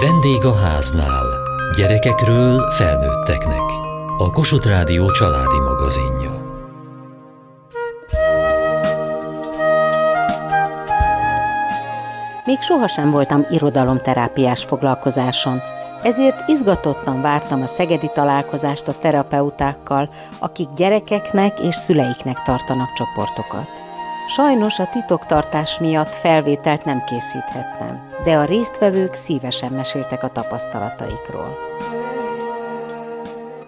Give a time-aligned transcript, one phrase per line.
[0.00, 1.26] Vendég a háznál.
[1.76, 3.62] Gyerekekről felnőtteknek.
[4.18, 6.30] A Kossuth Rádió családi magazinja.
[12.44, 15.60] Még sohasem voltam irodalomterápiás foglalkozáson,
[16.02, 20.08] ezért izgatottan vártam a szegedi találkozást a terapeutákkal,
[20.38, 23.83] akik gyerekeknek és szüleiknek tartanak csoportokat.
[24.28, 31.58] Sajnos a titoktartás miatt felvételt nem készíthettem, de a résztvevők szívesen meséltek a tapasztalataikról.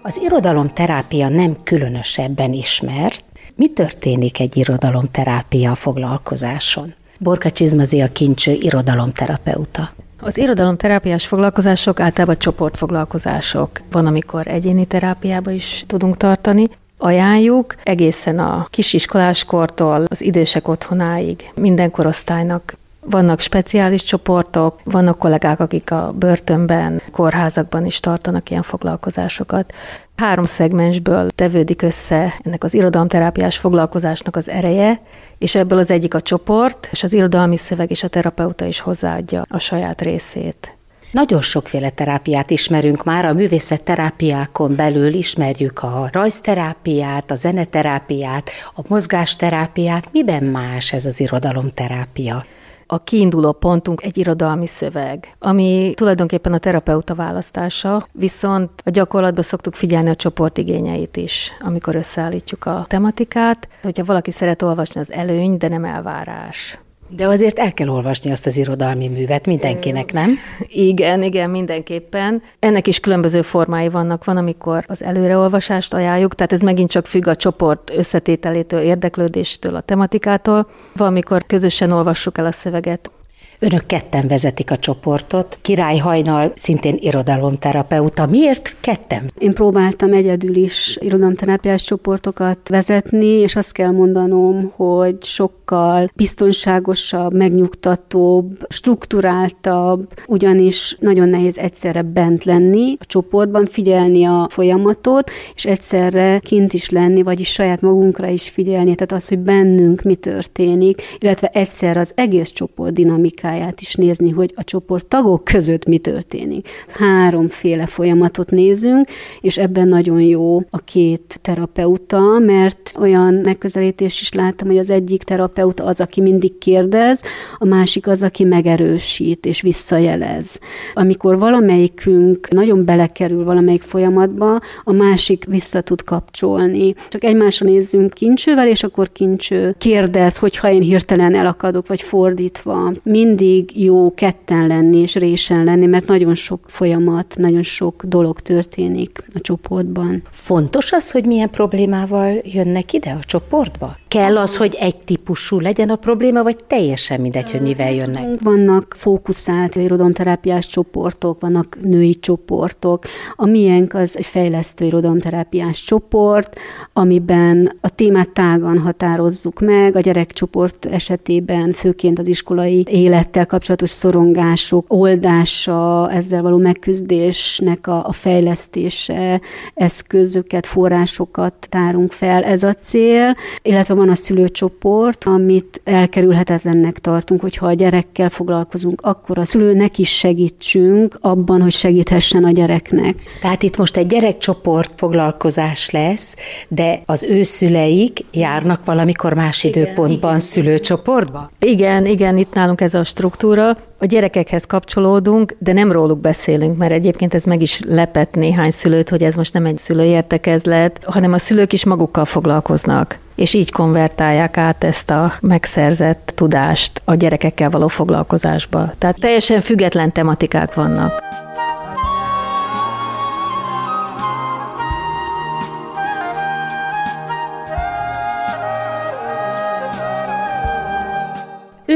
[0.03, 3.25] Az irodalomterápia nem különösebben ismert.
[3.55, 6.95] Mi történik egy irodalomterápia foglalkozáson?
[7.19, 9.91] Borka Csizmazi a kincső irodalomterapeuta.
[10.21, 13.71] Az irodalomterápiás foglalkozások általában csoportfoglalkozások.
[13.91, 16.69] Van, amikor egyéni terápiába is tudunk tartani,
[16.99, 22.77] ajánljuk egészen a kisiskoláskortól az idősek otthonáig minden korosztálynak
[23.11, 29.73] vannak speciális csoportok, vannak kollégák, akik a börtönben, kórházakban is tartanak ilyen foglalkozásokat.
[30.17, 35.01] Három szegmensből tevődik össze ennek az irodalomterápiás foglalkozásnak az ereje,
[35.39, 39.47] és ebből az egyik a csoport, és az irodalmi szöveg és a terapeuta is hozzáadja
[39.49, 40.76] a saját részét.
[41.17, 50.09] Nagyon sokféle terápiát ismerünk már, a művészetterápiákon belül ismerjük a rajzterápiát, a zeneterápiát, a mozgásterápiát.
[50.13, 52.45] Miben más ez az irodalomterápia?
[52.87, 59.75] a kiinduló pontunk egy irodalmi szöveg, ami tulajdonképpen a terapeuta választása, viszont a gyakorlatban szoktuk
[59.75, 63.69] figyelni a csoport igényeit is, amikor összeállítjuk a tematikát.
[63.83, 66.79] Hogyha valaki szeret olvasni, az előny, de nem elvárás.
[67.09, 70.31] De azért el kell olvasni azt az irodalmi művet mindenkinek, nem?
[70.69, 72.43] Igen, igen, mindenképpen.
[72.59, 74.25] Ennek is különböző formái vannak.
[74.25, 79.81] Van, amikor az előreolvasást ajánljuk, tehát ez megint csak függ a csoport összetételétől, érdeklődéstől, a
[79.81, 80.69] tematikától.
[80.93, 83.11] Valamikor közösen olvassuk el a szöveget.
[83.59, 85.59] Önök ketten vezetik a csoportot.
[85.63, 88.27] Király Hajnal szintén irodalomterapeuta.
[88.27, 89.31] Miért ketten?
[89.39, 98.67] Én próbáltam egyedül is irodalomterápiás csoportokat vezetni, és azt kell mondanom, hogy sokkal biztonságosabb, megnyugtatóbb,
[98.69, 106.73] strukturáltabb, ugyanis nagyon nehéz egyszerre bent lenni a csoportban, figyelni a folyamatot, és egyszerre kint
[106.73, 111.97] is lenni, vagyis saját magunkra is figyelni, tehát az, hogy bennünk mi történik, illetve egyszer
[111.97, 116.69] az egész csoport dinamikája dinamikáját is nézni, hogy a csoport tagok között mi történik.
[116.89, 119.09] Háromféle folyamatot nézünk,
[119.41, 125.23] és ebben nagyon jó a két terapeuta, mert olyan megközelítés is láttam, hogy az egyik
[125.23, 127.23] terapeuta az, aki mindig kérdez,
[127.59, 130.61] a másik az, aki megerősít és visszajelez.
[130.95, 136.95] Amikor valamelyikünk nagyon belekerül valamelyik folyamatba, a másik vissza tud kapcsolni.
[137.09, 142.93] Csak egymásra nézzünk kincsővel, és akkor kincső kérdez, hogyha én hirtelen elakadok, vagy fordítva.
[143.03, 148.41] Mind mindig jó ketten lenni és résen lenni, mert nagyon sok folyamat, nagyon sok dolog
[148.41, 150.23] történik a csoportban.
[150.31, 153.97] Fontos az, hogy milyen problémával jönnek ide a csoportba?
[154.17, 158.41] Kell az, hogy egy típusú legyen a probléma, vagy teljesen mindegy, hogy mivel jönnek?
[158.43, 163.05] Vannak fókuszált irodalomterápiás csoportok, vannak női csoportok.
[163.35, 166.59] A miénk az egy fejlesztő irodalomterápiás csoport,
[166.93, 169.97] amiben a témát tágan határozzuk meg.
[169.97, 178.13] A gyerekcsoport esetében főként az iskolai élettel kapcsolatos szorongások oldása, ezzel való megküzdésnek a, a
[178.13, 179.41] fejlesztése,
[179.75, 187.67] eszközöket, forrásokat tárunk fel, ez a cél, illetve van a szülőcsoport, amit elkerülhetetlennek tartunk, hogyha
[187.67, 193.15] a gyerekkel foglalkozunk, akkor a szülőnek is segítsünk abban, hogy segíthessen a gyereknek.
[193.41, 196.37] Tehát itt most egy gyerekcsoport foglalkozás lesz,
[196.69, 201.51] de az ő szüleik járnak valamikor más igen, időpontban igen, szülőcsoportba?
[201.59, 203.77] Igen, igen, itt nálunk ez a struktúra.
[203.99, 209.09] A gyerekekhez kapcsolódunk, de nem róluk beszélünk, mert egyébként ez meg is lepett néhány szülőt,
[209.09, 214.57] hogy ez most nem egy szülőértekezlet, hanem a szülők is magukkal foglalkoznak és így konvertálják
[214.57, 218.93] át ezt a megszerzett tudást a gyerekekkel való foglalkozásba.
[218.99, 221.23] Tehát teljesen független tematikák vannak.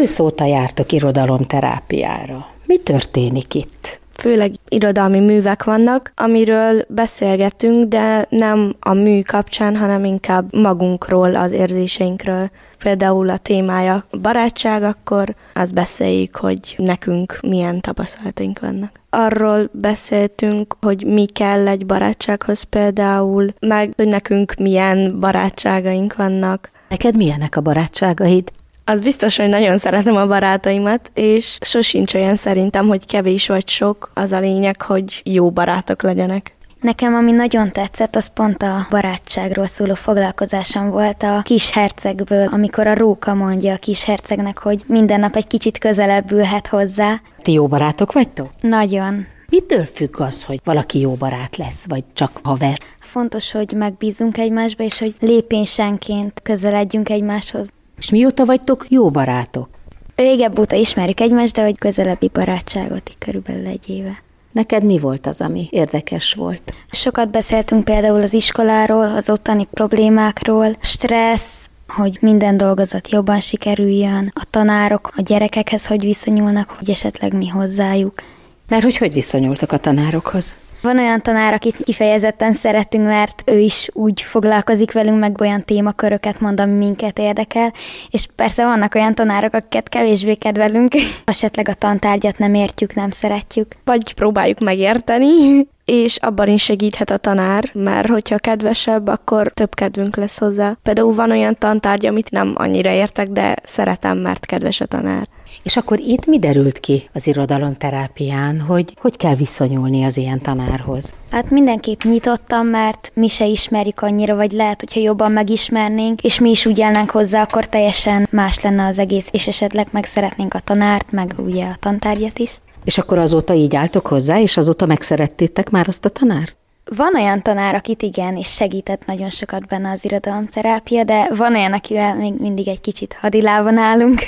[0.00, 2.46] Őszóta jártok irodalomterápiára.
[2.66, 4.00] Mi történik itt?
[4.20, 11.52] főleg irodalmi művek vannak, amiről beszélgetünk, de nem a mű kapcsán, hanem inkább magunkról, az
[11.52, 12.50] érzéseinkről.
[12.78, 19.00] Például a témája barátság, akkor azt beszéljük, hogy nekünk milyen tapasztalataink vannak.
[19.10, 26.70] Arról beszéltünk, hogy mi kell egy barátsághoz például, meg hogy nekünk milyen barátságaink vannak.
[26.88, 28.52] Neked milyenek a barátságaid?
[28.90, 34.10] Az biztos, hogy nagyon szeretem a barátaimat, és sosincs olyan szerintem, hogy kevés vagy sok.
[34.14, 36.54] Az a lényeg, hogy jó barátok legyenek.
[36.80, 42.86] Nekem, ami nagyon tetszett, az pont a barátságról szóló foglalkozásom volt a kis hercegből, amikor
[42.86, 47.20] a róka mondja a kis hercegnek, hogy minden nap egy kicsit közelebb ülhet hozzá.
[47.42, 48.50] Ti jó barátok vagytok?
[48.60, 49.26] Nagyon.
[49.48, 52.78] Mitől függ az, hogy valaki jó barát lesz, vagy csak haver?
[52.98, 57.68] Fontos, hogy megbízunk egymásba, és hogy lépésenként közeledjünk egymáshoz.
[58.00, 59.68] És mióta vagytok jó barátok?
[60.16, 64.22] Régebb óta ismerjük egymást, de hogy közelebbi barátságot körülbelül egy éve.
[64.52, 66.74] Neked mi volt az, ami érdekes volt?
[66.90, 74.46] Sokat beszéltünk például az iskoláról, az ottani problémákról, stressz, hogy minden dolgozat jobban sikerüljön, a
[74.50, 78.22] tanárok a gyerekekhez hogy viszonyulnak, hogy esetleg mi hozzájuk.
[78.68, 80.52] Mert hogy hogy viszonyultak a tanárokhoz?
[80.82, 86.40] Van olyan tanár, akit kifejezetten szeretünk, mert ő is úgy foglalkozik velünk, meg olyan témaköröket
[86.40, 87.72] mond, ami minket érdekel,
[88.10, 90.94] és persze vannak olyan tanárok, akiket kevésbé kedvelünk,
[91.24, 93.66] esetleg a tantárgyat nem értjük, nem szeretjük.
[93.84, 100.16] Vagy próbáljuk megérteni, és abban is segíthet a tanár, mert hogyha kedvesebb, akkor több kedvünk
[100.16, 100.76] lesz hozzá.
[100.82, 105.28] Például van olyan tantárgy, amit nem annyira értek, de szeretem, mert kedves a tanár.
[105.62, 111.14] És akkor itt mi derült ki az irodalomterápián, hogy hogy kell viszonyulni az ilyen tanárhoz?
[111.30, 116.50] Hát mindenképp nyitottam, mert mi se ismerjük annyira, vagy lehet, hogyha jobban megismernénk, és mi
[116.50, 120.60] is úgy állnánk hozzá, akkor teljesen más lenne az egész, és esetleg meg szeretnénk a
[120.60, 122.60] tanárt, meg ugye a tantárgyat is.
[122.84, 126.56] És akkor azóta így álltok hozzá, és azóta megszerettétek már azt a tanárt?
[126.96, 131.72] Van olyan tanár, akit igen, és segített nagyon sokat benne az irodalomterápia, de van olyan,
[131.72, 134.20] akivel még mindig egy kicsit hadilában állunk.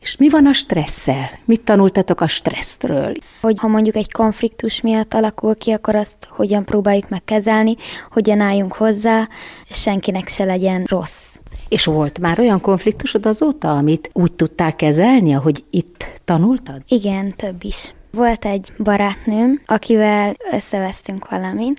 [0.00, 1.30] És mi van a stresszel?
[1.44, 3.14] Mit tanultatok a stresszről?
[3.40, 7.76] Hogy ha mondjuk egy konfliktus miatt alakul ki, akkor azt hogyan próbáljuk meg kezelni,
[8.10, 9.28] hogyan álljunk hozzá,
[9.68, 11.36] és senkinek se legyen rossz.
[11.68, 16.82] És volt már olyan konfliktusod azóta, amit úgy tudták kezelni, ahogy itt tanultad?
[16.88, 17.94] Igen, több is.
[18.12, 21.74] Volt egy barátnőm, akivel összevesztünk valamin,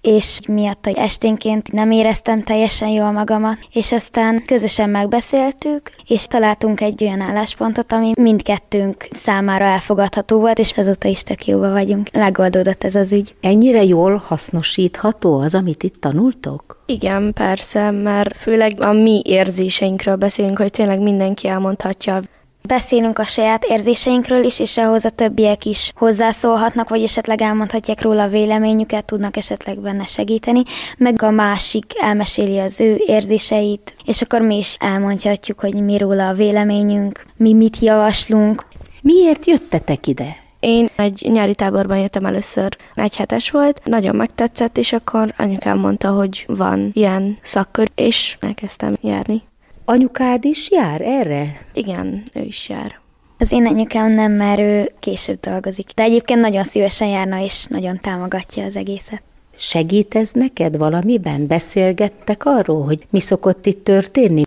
[0.00, 6.80] és miatt hogy esténként nem éreztem teljesen jól magamat, és aztán közösen megbeszéltük, és találtunk
[6.80, 12.10] egy olyan álláspontot, ami mindkettőnk számára elfogadható volt, és azóta is tök jóba vagyunk.
[12.12, 13.34] Megoldódott ez az ügy.
[13.40, 16.82] Ennyire jól hasznosítható az, amit itt tanultok?
[16.86, 22.20] Igen, persze, mert főleg a mi érzéseinkről beszélünk, hogy tényleg mindenki elmondhatja
[22.68, 28.22] Beszélünk a saját érzéseinkről is, és ahhoz a többiek is hozzászólhatnak, vagy esetleg elmondhatják róla
[28.22, 30.62] a véleményüket, tudnak esetleg benne segíteni,
[30.96, 36.28] meg a másik elmeséli az ő érzéseit, és akkor mi is elmondhatjuk, hogy mi róla
[36.28, 38.64] a véleményünk, mi mit javaslunk.
[39.00, 40.36] Miért jöttetek ide?
[40.60, 46.10] Én egy nyári táborban jöttem először, egy hetes volt, nagyon megtetszett, és akkor anyukám mondta,
[46.10, 49.42] hogy van ilyen szakkör, és elkezdtem járni.
[49.84, 51.44] Anyukád is jár erre?
[51.72, 53.00] Igen, ő is jár.
[53.38, 57.98] Az én anyukám nem, mert ő később dolgozik, de egyébként nagyon szívesen járna, és nagyon
[58.00, 59.22] támogatja az egészet.
[59.56, 61.46] Segít ez neked valamiben?
[61.46, 64.42] Beszélgettek arról, hogy mi szokott itt történni?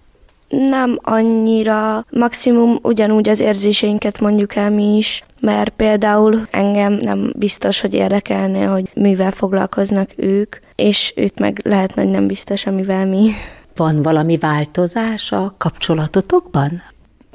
[0.49, 7.81] Nem annyira, maximum ugyanúgy az érzéseinket mondjuk el mi is, mert például engem nem biztos,
[7.81, 13.31] hogy érdekelne, hogy mivel foglalkoznak ők, és őt meg lehet, hogy nem biztos, amivel mi.
[13.75, 16.81] Van valami változás a kapcsolatotokban?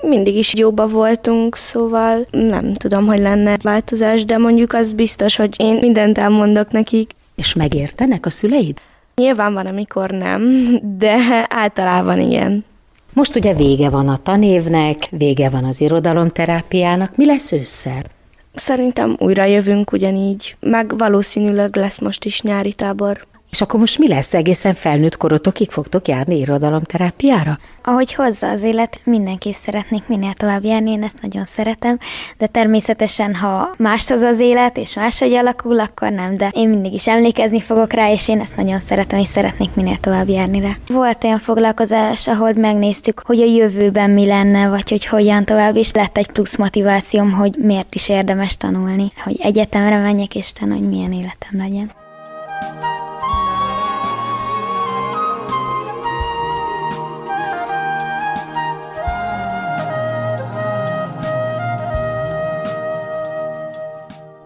[0.02, 5.54] Mindig is jóba voltunk, szóval nem tudom, hogy lenne változás, de mondjuk az biztos, hogy
[5.58, 7.10] én mindent elmondok nekik.
[7.34, 8.78] És megértenek a szüleid?
[9.14, 10.66] Nyilván van, amikor nem,
[10.98, 11.16] de
[11.48, 12.64] általában igen.
[13.12, 17.16] Most ugye vége van a tanévnek, vége van az irodalomterápiának.
[17.16, 18.02] Mi lesz ősszel?
[18.54, 23.20] Szerintem újra jövünk ugyanígy, meg valószínűleg lesz most is nyári tábor.
[23.50, 24.34] És akkor most mi lesz?
[24.34, 27.58] Egészen felnőtt korotokig fogtok járni irodalomterápiára?
[27.82, 31.98] Ahogy hozza az élet, mindenképp szeretnék minél tovább járni, én ezt nagyon szeretem,
[32.38, 36.92] de természetesen, ha más az az élet, és máshogy alakul, akkor nem, de én mindig
[36.92, 40.76] is emlékezni fogok rá, és én ezt nagyon szeretem, és szeretnék minél tovább járni rá.
[40.88, 45.92] Volt olyan foglalkozás, ahol megnéztük, hogy a jövőben mi lenne, vagy hogy hogyan tovább, és
[45.92, 51.12] lett egy plusz motivációm, hogy miért is érdemes tanulni, hogy egyetemre menjek, és hogy milyen
[51.12, 51.90] életem legyen.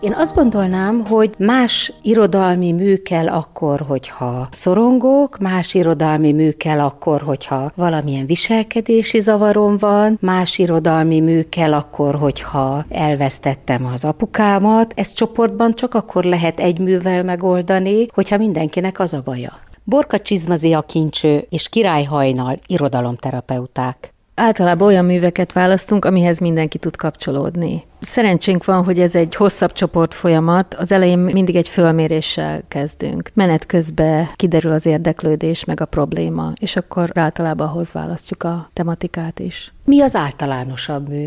[0.05, 6.81] Én azt gondolnám, hogy más irodalmi mű kell akkor, hogyha szorongok, más irodalmi mű kell
[6.81, 14.93] akkor, hogyha valamilyen viselkedési zavarom van, más irodalmi mű kell akkor, hogyha elvesztettem az apukámat.
[14.97, 19.53] Ezt csoportban csak akkor lehet egy művel megoldani, hogyha mindenkinek az a baja.
[19.85, 24.13] Borka Csizmazi a kincső és Király Hajnal irodalomterapeuták.
[24.35, 27.85] Általában olyan műveket választunk, amihez mindenki tud kapcsolódni.
[28.00, 30.75] Szerencsénk van, hogy ez egy hosszabb csoport folyamat.
[30.75, 33.31] Az elején mindig egy fölméréssel kezdünk.
[33.35, 39.41] Menet közben kiderül az érdeklődés, meg a probléma, és akkor általában ahhoz választjuk a tematikát
[39.41, 39.73] is.
[39.85, 41.26] Mi az általánosabb mű?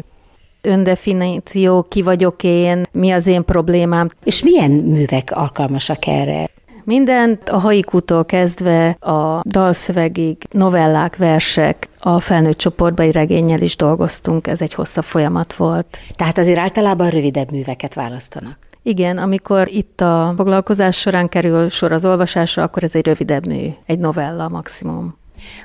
[0.62, 4.08] Öndefiníció, ki vagyok én, mi az én problémám.
[4.24, 6.50] És milyen művek alkalmasak erre?
[6.84, 14.62] Mindent a haikútól kezdve a dalszövegig, novellák, versek, a felnőtt csoportbai regényel is dolgoztunk, ez
[14.62, 15.98] egy hosszabb folyamat volt.
[16.16, 18.58] Tehát azért általában rövidebb műveket választanak.
[18.84, 23.70] Igen, amikor itt a foglalkozás során kerül sor az olvasásra, akkor ez egy rövidebb mű,
[23.86, 25.18] egy novella maximum.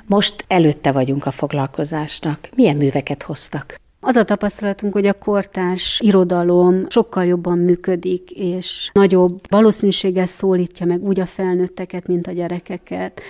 [0.05, 2.49] Most előtte vagyunk a foglalkozásnak.
[2.55, 3.75] Milyen műveket hoztak?
[4.05, 11.03] Az a tapasztalatunk, hogy a kortárs irodalom sokkal jobban működik, és nagyobb valószínűséggel szólítja meg
[11.03, 13.21] úgy a felnőtteket, mint a gyerekeket.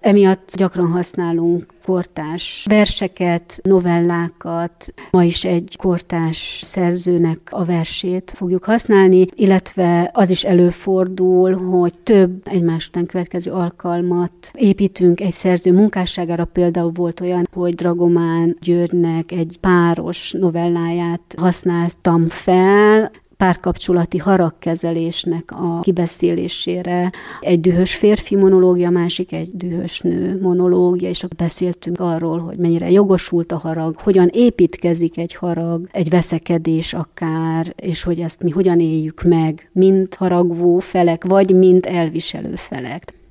[0.00, 9.26] Emiatt gyakran használunk kortárs verseket, novellákat, ma is egy kortárs szerzőnek a versét fogjuk használni,
[9.34, 16.44] illetve az is előfordul, hogy több egymás után következő alkalmat építünk egy szerző munkásságára.
[16.44, 23.10] Például volt olyan, hogy Dragomán Györgynek egy páros novelláját használtam fel,
[23.42, 27.10] párkapcsolati haragkezelésnek a kibeszélésére.
[27.40, 32.90] Egy dühös férfi monológia, másik egy dühös nő monológia, és akkor beszéltünk arról, hogy mennyire
[32.90, 38.80] jogosult a harag, hogyan építkezik egy harag, egy veszekedés akár, és hogy ezt mi hogyan
[38.80, 43.21] éljük meg, mint haragvó felek, vagy mint elviselő felek.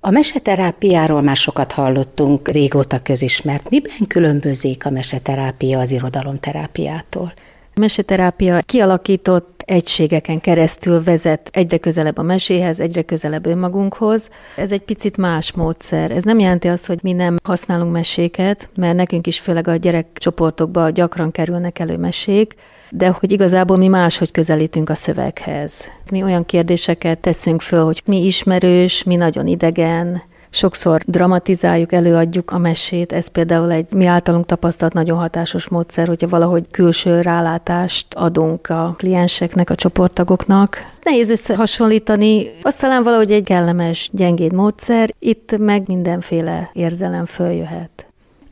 [0.00, 3.70] A meseterápiáról már sokat hallottunk, régóta közismert.
[3.70, 7.32] Miben különbözik a meseterápia az irodalomterápiától?
[7.74, 14.30] A meseterápia kialakított egységeken keresztül vezet egyre közelebb a meséhez, egyre közelebb önmagunkhoz.
[14.56, 16.10] Ez egy picit más módszer.
[16.10, 20.92] Ez nem jelenti azt, hogy mi nem használunk meséket, mert nekünk is főleg a gyerekcsoportokban
[20.92, 22.54] gyakran kerülnek elő mesék,
[22.90, 25.84] de hogy igazából mi máshogy közelítünk a szöveghez.
[26.10, 32.58] Mi olyan kérdéseket teszünk föl, hogy mi ismerős, mi nagyon idegen, Sokszor dramatizáljuk, előadjuk a
[32.58, 38.68] mesét, ez például egy mi általunk tapasztalt nagyon hatásos módszer, hogyha valahogy külső rálátást adunk
[38.68, 40.76] a klienseknek, a csoporttagoknak.
[41.02, 48.06] Nehéz összehasonlítani, azt talán valahogy egy kellemes, gyengéd módszer, itt meg mindenféle érzelem följöhet.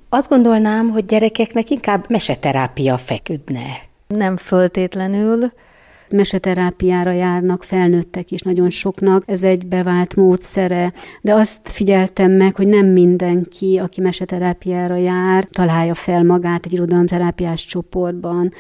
[0.09, 3.65] Azt gondolnám, hogy gyerekeknek inkább meseterápia feküdne.
[4.07, 5.53] Nem föltétlenül,
[6.11, 12.67] meseterápiára járnak felnőttek is nagyon soknak, ez egy bevált módszere, de azt figyeltem meg, hogy
[12.67, 18.53] nem mindenki, aki meseterápiára jár, találja fel magát egy irodalomterápiás csoportban.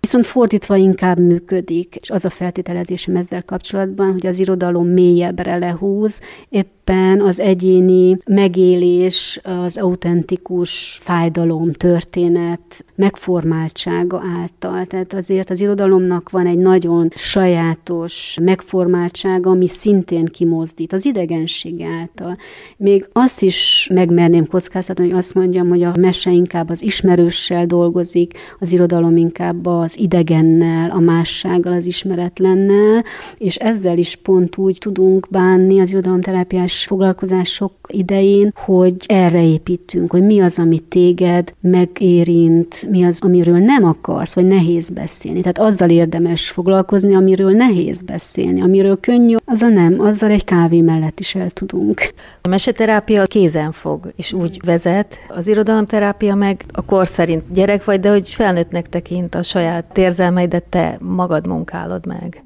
[0.00, 6.20] Viszont fordítva inkább működik, és az a feltételezésem ezzel kapcsolatban, hogy az irodalom mélyebbre lehúz,
[6.48, 14.86] épp éppen az egyéni megélés, az autentikus fájdalom, történet megformáltsága által.
[14.86, 22.36] Tehát azért az irodalomnak van egy nagyon sajátos megformáltsága, ami szintén kimozdít az idegenség által.
[22.76, 28.38] Még azt is megmerném kockáztatni, hogy azt mondjam, hogy a mese inkább az ismerőssel dolgozik,
[28.58, 33.04] az irodalom inkább az idegennel, a mássággal, az ismeretlennel,
[33.38, 40.22] és ezzel is pont úgy tudunk bánni az irodalomterápiás foglalkozások idején, hogy erre építünk, hogy
[40.22, 45.40] mi az, ami téged megérint, mi az, amiről nem akarsz, vagy nehéz beszélni.
[45.40, 50.80] Tehát azzal érdemes foglalkozni, amiről nehéz beszélni, amiről könnyű, az a nem, azzal egy kávé
[50.80, 52.00] mellett is el tudunk.
[52.42, 58.00] A meseterápia kézen fog, és úgy vezet, az irodalomterápia meg a kor szerint gyerek vagy,
[58.00, 62.42] de hogy felnőttnek tekint a saját érzelmeidet te magad munkálod meg.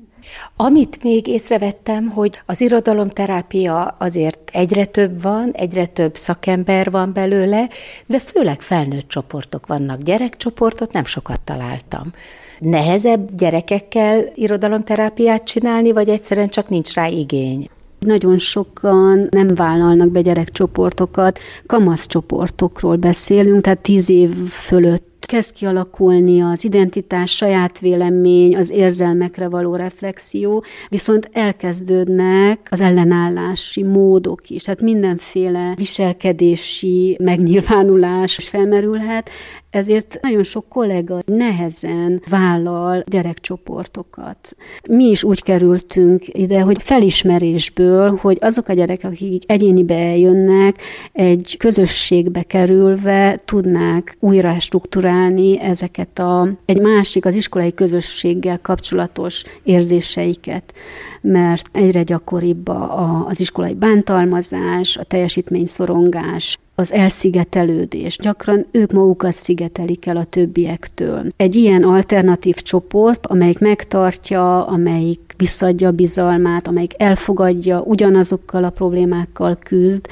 [0.56, 7.68] Amit még észrevettem, hogy az irodalomterápia azért egyre több van, egyre több szakember van belőle,
[8.06, 10.02] de főleg felnőtt csoportok vannak.
[10.02, 12.12] Gyerekcsoportot nem sokat találtam.
[12.58, 17.68] Nehezebb gyerekekkel irodalomterápiát csinálni, vagy egyszerűen csak nincs rá igény?
[17.98, 26.64] Nagyon sokan nem vállalnak be gyerekcsoportokat, kamaszcsoportokról beszélünk, tehát tíz év fölött kezd kialakulni az
[26.64, 35.72] identitás, saját vélemény, az érzelmekre való reflexió, viszont elkezdődnek az ellenállási módok is, tehát mindenféle
[35.76, 39.30] viselkedési megnyilvánulás felmerülhet,
[39.72, 44.56] ezért nagyon sok kollega nehezen vállal gyerekcsoportokat.
[44.88, 51.56] Mi is úgy kerültünk ide, hogy felismerésből, hogy azok a gyerekek, akik egyénibe eljönnek, egy
[51.58, 60.74] közösségbe kerülve tudnák újra struktúrálni ezeket a, egy másik, az iskolai közösséggel kapcsolatos érzéseiket,
[61.20, 68.16] mert egyre gyakoribb a, az iskolai bántalmazás, a teljesítményszorongás, az elszigetelődés.
[68.16, 71.26] Gyakran ők magukat szigetelik el a többiektől.
[71.36, 79.58] Egy ilyen alternatív csoport, amelyik megtartja, amelyik visszadja a bizalmát, amelyik elfogadja, ugyanazokkal a problémákkal
[79.64, 80.06] küzd,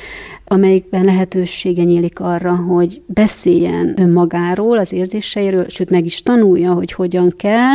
[0.45, 7.33] amelyikben lehetősége nyílik arra, hogy beszéljen önmagáról, az érzéseiről, sőt meg is tanulja, hogy hogyan
[7.37, 7.75] kell,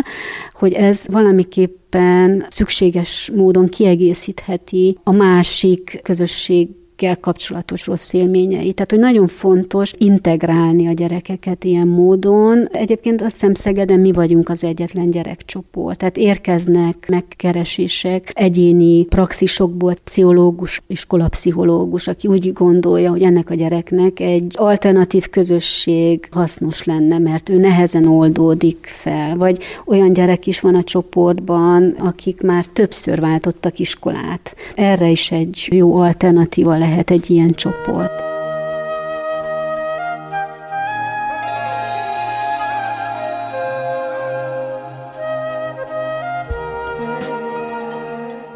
[0.54, 8.74] hogy ez valamiképpen szükséges módon kiegészítheti a másik közösség gyerekekkel kapcsolatos rossz élményei.
[8.74, 12.68] Tehát, hogy nagyon fontos integrálni a gyerekeket ilyen módon.
[12.72, 15.98] Egyébként azt hiszem Szegeden mi vagyunk az egyetlen gyerekcsoport.
[15.98, 24.54] Tehát érkeznek megkeresések egyéni praxisokból, pszichológus, iskolapszichológus, aki úgy gondolja, hogy ennek a gyereknek egy
[24.56, 29.36] alternatív közösség hasznos lenne, mert ő nehezen oldódik fel.
[29.36, 34.56] Vagy olyan gyerek is van a csoportban, akik már többször váltottak iskolát.
[34.76, 38.35] Erre is egy jó alternatíva lehet egy ilyen csoport.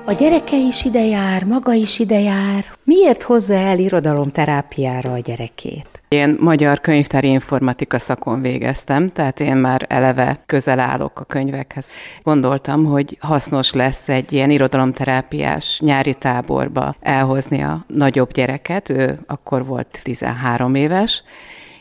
[0.10, 2.66] A gyereke is ide jár, maga is ide jár.
[2.84, 6.02] Miért hozza el irodalomterápiára a gyerekét?
[6.08, 11.90] Én magyar könyvtári informatika szakon végeztem, tehát én már eleve közel állok a könyvekhez.
[12.24, 19.66] Gondoltam, hogy hasznos lesz egy ilyen irodalomterápiás nyári táborba elhozni a nagyobb gyereket, ő akkor
[19.66, 21.24] volt 13 éves,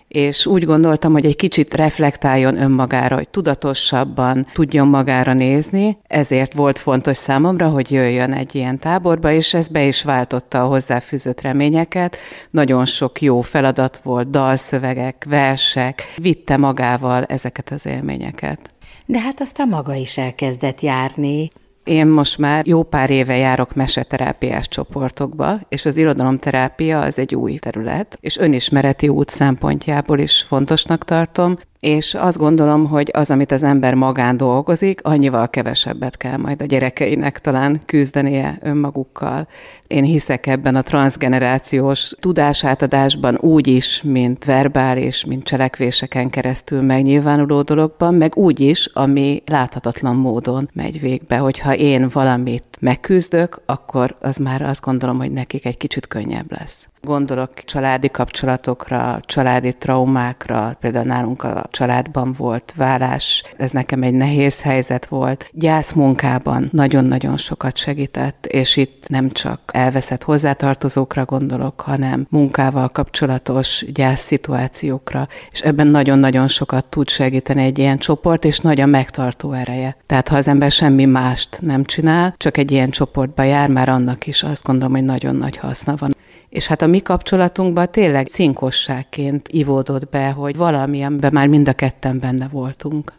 [0.08, 6.78] és úgy gondoltam, hogy egy kicsit reflektáljon önmagára, hogy tudatosabban tudjon magára nézni, ezért volt
[6.78, 12.16] fontos számomra, hogy jöjjön egy ilyen táborba, és ez be is váltotta a hozzáfűzött reményeket.
[12.50, 18.70] Nagyon sok jó feladat volt, dalszövegek, versek, vitte magával ezeket az élményeket.
[19.06, 21.50] De hát aztán maga is elkezdett járni.
[21.88, 27.57] Én most már jó pár éve járok meseterápiás csoportokba, és az irodalomterápia az egy új
[27.57, 33.62] terület, és önismereti út szempontjából is fontosnak tartom, és azt gondolom, hogy az, amit az
[33.62, 39.49] ember magán dolgozik, annyival kevesebbet kell majd a gyerekeinek talán küzdenie önmagukkal.
[39.87, 48.14] Én hiszek ebben a transgenerációs tudásátadásban úgy is, mint verbális, mint cselekvéseken keresztül megnyilvánuló dologban,
[48.14, 54.62] meg úgy is, ami láthatatlan módon megy végbe, hogyha én valamit megküzdök, akkor az már
[54.62, 56.88] azt gondolom, hogy nekik egy kicsit könnyebb lesz.
[57.02, 64.62] Gondolok családi kapcsolatokra, családi traumákra, például nálunk a családban volt vállás, ez nekem egy nehéz
[64.62, 65.50] helyzet volt.
[65.52, 75.28] Gyászmunkában nagyon-nagyon sokat segített, és itt nem csak elveszett hozzátartozókra gondolok, hanem munkával kapcsolatos gyászszituációkra,
[75.50, 79.96] és ebben nagyon-nagyon sokat tud segíteni egy ilyen csoport, és nagy a megtartó ereje.
[80.06, 84.26] Tehát ha az ember semmi mást nem csinál, csak egy ilyen csoportba jár, már annak
[84.26, 86.14] is azt gondolom, hogy nagyon nagy haszna van.
[86.48, 91.72] És hát a mi kapcsolatunkban tényleg cinkosságként ivódott be, hogy valami, amiben már mind a
[91.72, 93.12] ketten benne voltunk.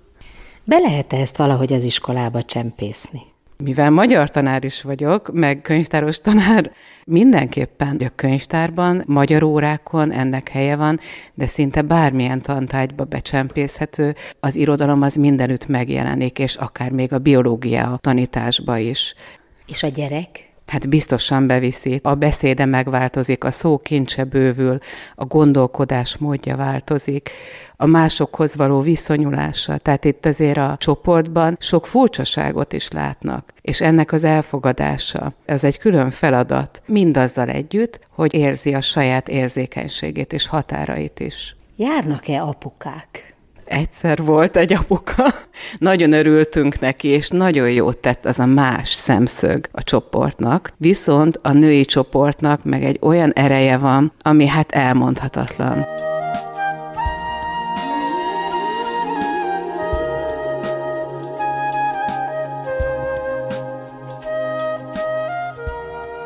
[0.63, 3.21] Be lehet ezt valahogy az iskolába csempészni?
[3.63, 6.71] Mivel magyar tanár is vagyok, meg könyvtáros tanár,
[7.05, 10.99] mindenképpen a könyvtárban, magyar órákon ennek helye van,
[11.33, 17.97] de szinte bármilyen tantárgyba becsempészhető, az irodalom az mindenütt megjelenik, és akár még a biológia
[18.01, 19.13] tanításba is.
[19.67, 20.48] És a gyerek?
[20.69, 21.99] Hát biztosan beviszi.
[22.03, 24.77] A beszéde megváltozik, a szó kincse bővül,
[25.15, 27.31] a gondolkodás módja változik,
[27.75, 29.77] a másokhoz való viszonyulása.
[29.77, 35.77] Tehát itt azért a csoportban sok furcsaságot is látnak, és ennek az elfogadása, ez egy
[35.77, 41.55] külön feladat, mindazzal együtt, hogy érzi a saját érzékenységét és határait is.
[41.75, 43.28] Járnak-e apukák?
[43.69, 45.33] Egyszer volt egy apuka,
[45.79, 51.51] nagyon örültünk neki, és nagyon jót tett az a más szemszög a csoportnak, viszont a
[51.51, 55.85] női csoportnak meg egy olyan ereje van, ami hát elmondhatatlan.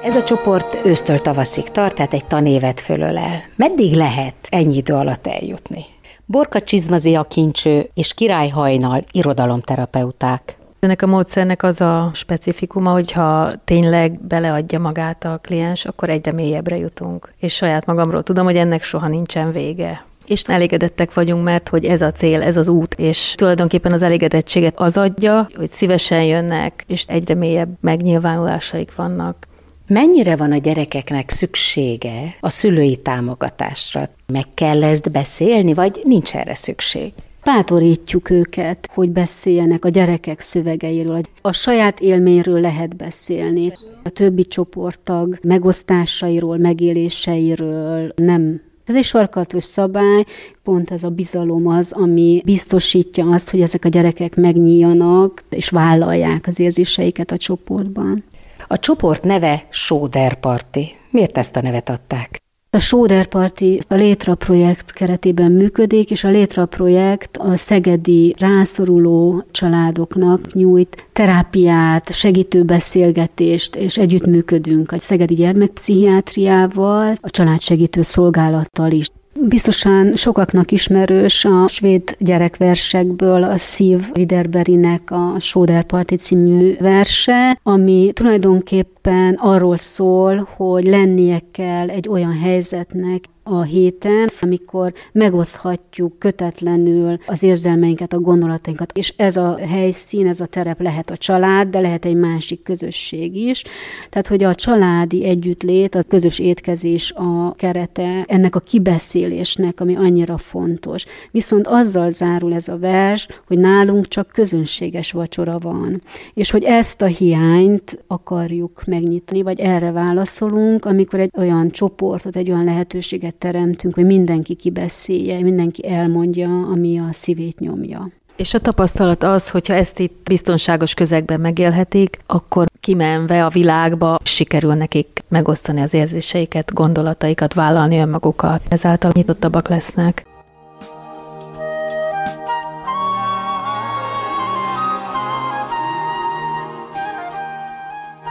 [0.04, 3.44] Ez a csoport ősztől tavaszig tart, tehát egy tanévet fölölel.
[3.56, 5.86] Meddig lehet ennyi idő alatt eljutni?
[6.26, 10.58] Borka Csizmazia kincső és Király Hajnal irodalomterapeuták.
[10.80, 16.78] Ennek a módszernek az a specifikuma, hogyha tényleg beleadja magát a kliens, akkor egyre mélyebbre
[16.78, 17.34] jutunk.
[17.40, 20.06] És saját magamról tudom, hogy ennek soha nincsen vége.
[20.26, 24.80] És elégedettek vagyunk, mert hogy ez a cél, ez az út, és tulajdonképpen az elégedettséget
[24.80, 29.48] az adja, hogy szívesen jönnek, és egyre mélyebb megnyilvánulásaik vannak.
[29.88, 34.10] Mennyire van a gyerekeknek szüksége a szülői támogatásra?
[34.28, 37.14] Meg kell ezt beszélni, vagy nincs erre szükség?
[37.44, 41.22] Bátorítjuk őket, hogy beszéljenek a gyerekek szövegeiről.
[41.42, 43.74] A saját élményről lehet beszélni.
[44.04, 50.26] A többi csoporttag megosztásairól, megéléseiről nem Ez egy sarkalatos szabály,
[50.64, 56.48] pont ez a bizalom az, ami biztosítja azt, hogy ezek a gyerekek megnyíljanak és vállalják
[56.48, 58.24] az érzéseiket a csoportban.
[58.68, 60.80] A csoport neve Sóder Party.
[61.10, 62.42] Miért ezt a nevet adták?
[62.76, 69.46] A Sóder Parti a Létra projekt keretében működik, és a Létra projekt a szegedi rászoruló
[69.52, 79.08] családoknak nyújt terápiát, segítő beszélgetést, és együttműködünk a szegedi gyermekpszichiátriával, a családsegítő szolgálattal is.
[79.40, 88.12] Biztosan sokaknak ismerős a svéd gyerekversekből a Szív Widerberinek a Sóder Party című verse, ami
[88.14, 97.44] tulajdonképpen arról szól, hogy lennie kell egy olyan helyzetnek, a héten, amikor megoszthatjuk kötetlenül az
[97.44, 102.06] érzelmeinket, a gondolatainkat, és ez a helyszín, ez a terep lehet a család, de lehet
[102.06, 103.64] egy másik közösség is.
[104.10, 110.38] Tehát, hogy a családi együttlét, a közös étkezés a kerete ennek a kibeszélésnek, ami annyira
[110.38, 111.06] fontos.
[111.32, 116.02] Viszont azzal zárul ez a vers, hogy nálunk csak közönséges vacsora van,
[116.34, 122.50] és hogy ezt a hiányt akarjuk megnyitni, vagy erre válaszolunk, amikor egy olyan csoportot, egy
[122.50, 128.12] olyan lehetőséget teremtünk, hogy mindenki kibeszélje, mindenki elmondja, ami a szívét nyomja.
[128.36, 134.74] És a tapasztalat az, hogyha ezt itt biztonságos közegben megélhetik, akkor kimenve a világba sikerül
[134.74, 138.62] nekik megosztani az érzéseiket, gondolataikat, vállalni önmagukat.
[138.70, 140.26] Ezáltal nyitottabbak lesznek.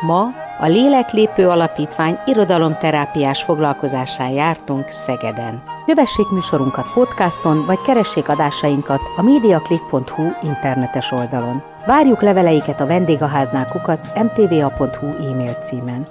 [0.06, 5.62] Ma a Léleklépő Alapítvány irodalomterápiás foglalkozásán jártunk Szegeden.
[5.86, 11.62] Kövessék műsorunkat podcaston, vagy keressék adásainkat a mediaclick.hu internetes oldalon.
[11.86, 16.06] Várjuk leveleiket a vendégháznál kukac mtva.hu e-mail címen.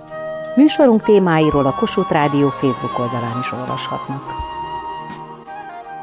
[0.56, 4.24] Műsorunk témáiról a Kossuth Rádió Facebook oldalán is olvashatnak.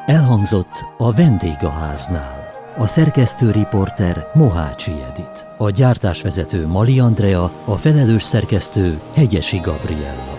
[0.06, 2.37] Elhangzott a vendégháznál.
[2.78, 5.46] A szerkesztő riporter Mohácsi Edit.
[5.56, 10.37] A gyártásvezető Mali Andrea, a felelős szerkesztő Hegyesi Gabriella.